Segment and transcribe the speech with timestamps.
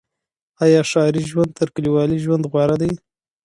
[0.63, 2.91] آيا ښاري ژوند تر کليوالي ژوند غوره دی؟